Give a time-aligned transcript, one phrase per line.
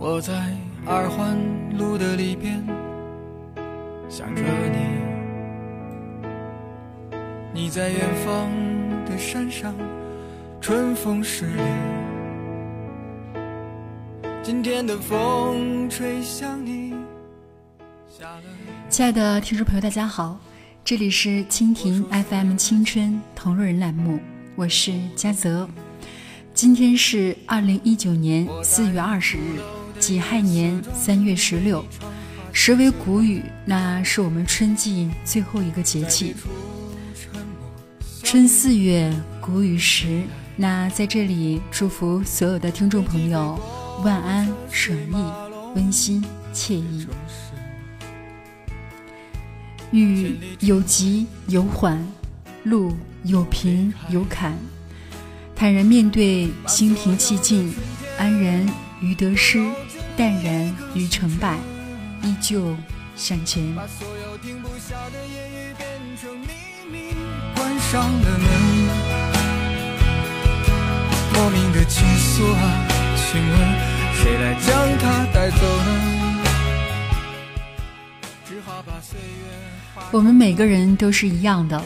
[0.00, 0.32] 我在
[0.86, 1.36] 二环
[1.76, 2.64] 路的里边
[4.08, 4.78] 想着你，
[7.52, 8.48] 你在远方
[9.04, 9.74] 的山上，
[10.60, 11.62] 春风十里。
[14.40, 16.94] 今天的风吹向你。
[18.88, 20.38] 亲爱的听众朋友，大家好，
[20.84, 24.20] 这里是蜻蜓 FM 青春同路人栏目，
[24.54, 25.68] 我是嘉泽。
[26.54, 29.58] 今天是二零一九年四月二十日。
[30.08, 31.84] 己亥年三月十六，
[32.50, 36.34] 时为谷雨，那是我们春季最后一个节气。
[38.22, 40.22] 春四月，谷雨时，
[40.56, 43.60] 那在这里祝福所有的听众朋友
[44.02, 45.30] 万安、顺意、
[45.74, 46.24] 温馨、
[46.54, 47.06] 惬意。
[49.90, 52.02] 雨有急有缓，
[52.64, 54.56] 路有平有坎，
[55.54, 57.74] 坦然面对，心平气静，
[58.16, 58.66] 安然
[59.02, 59.62] 于得失。
[60.18, 61.56] 淡然与成败，
[62.24, 62.76] 依旧
[63.14, 63.72] 向前。
[63.76, 65.88] 把所有停不下的言语变
[66.20, 66.48] 成秘
[66.90, 67.14] 密
[67.54, 68.50] 关上了门，
[71.32, 73.56] 莫名的情愫啊，请问
[74.16, 76.42] 谁来将它带走呢？
[78.44, 79.24] 只好把岁月。
[80.10, 81.80] 我们每个人都是一样的，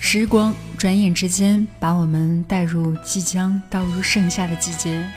[0.00, 5.08] 时光转眼之间把我们带入即将到入盛夏的季节。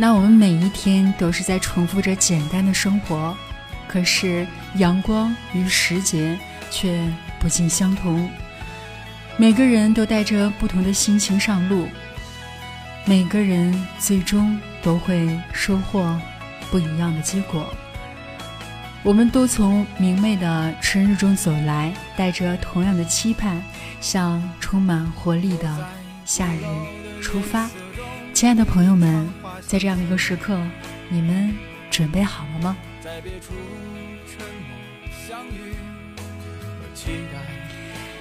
[0.00, 3.36] 那我们每一天都是在重复着简单的生活，
[3.86, 6.38] 可是阳光与时节
[6.70, 7.06] 却
[7.38, 8.26] 不尽相同。
[9.36, 11.86] 每个人都带着不同的心情上路，
[13.04, 16.18] 每个人最终都会收获
[16.70, 17.70] 不一样的结果。
[19.02, 23.62] 我们都从明媚的春日中走来，带着同样的期盼，
[24.00, 25.76] 向充满活力的
[26.24, 26.62] 夏日
[27.20, 27.68] 出发。
[28.32, 29.39] 亲爱的朋友们。
[29.66, 30.58] 在这样的一个时刻，
[31.08, 31.54] 你们
[31.90, 32.76] 准备好了吗？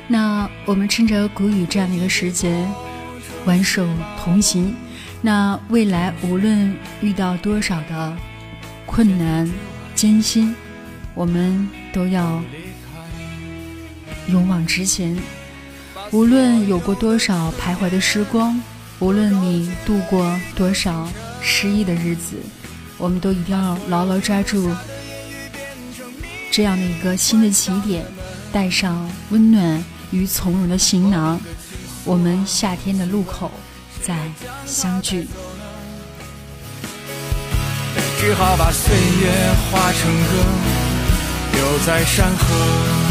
[0.08, 2.66] 那我们趁着谷雨这样的一个时节，
[3.46, 3.88] 挽手
[4.24, 4.76] 同行。
[5.22, 8.18] 那未来无论遇到多少的
[8.86, 9.52] 困难
[9.94, 10.56] 艰辛，
[11.14, 12.42] 我们都要
[14.28, 15.16] 勇往直前。
[16.12, 18.60] 无论有过多少徘徊的时光，
[19.00, 21.08] 无论你度过多少。
[21.42, 22.36] 失意的日子，
[22.98, 24.70] 我们都一定要牢牢抓住
[26.52, 28.06] 这样的一个新的起点，
[28.52, 31.40] 带上温暖与从容的行囊，
[32.04, 33.52] 我们夏天的路口
[34.02, 34.30] 再
[34.66, 35.28] 相聚。
[38.20, 39.32] 只好把岁月
[39.72, 40.44] 化成歌，
[41.54, 43.09] 留在山河。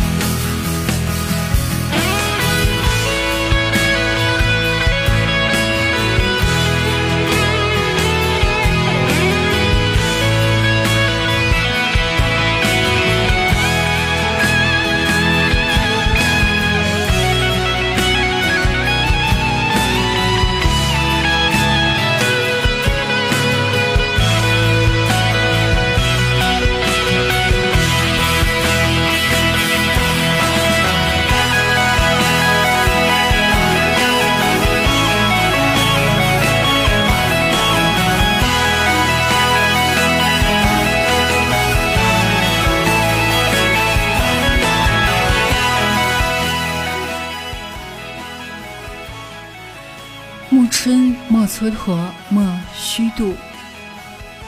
[50.51, 53.35] 暮春莫蹉跎，莫虚度，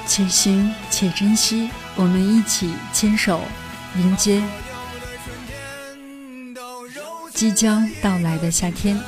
[0.06, 1.68] 且行且珍惜。
[1.94, 3.42] 我们一起牵手，
[3.96, 4.42] 迎接
[7.34, 8.98] 即将到来的夏天。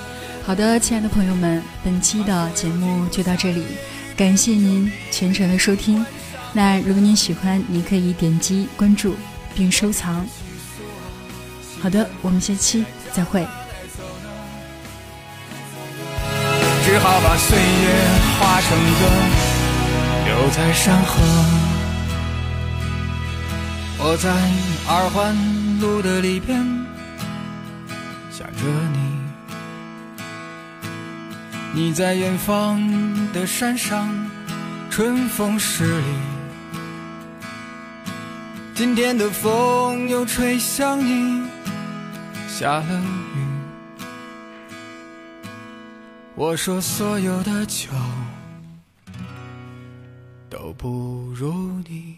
[0.45, 3.65] 好的，亲爱的朋友们，本期的节目就到这里，
[4.15, 6.05] 感谢您全程的收听。
[6.53, 9.15] 那如果您喜欢，您可以点击关注
[9.55, 10.27] 并收藏。
[11.81, 12.85] 好的，我们下期
[13.15, 13.47] 再会。
[17.33, 17.65] 把岁月
[18.39, 19.09] 化成歌，
[20.27, 21.15] 留在山河。
[23.99, 24.29] 我在
[24.87, 25.35] 二环
[25.81, 26.63] 路的里边
[28.31, 28.99] 想着你，
[31.73, 32.79] 你在远方
[33.33, 34.07] 的山上，
[34.91, 36.05] 春风十里。
[38.75, 41.45] 今天的风又吹向你，
[42.47, 42.85] 下了
[43.35, 43.52] 雨。
[46.35, 47.91] 我说，所有的酒
[50.49, 51.53] 都不如
[51.87, 52.17] 你。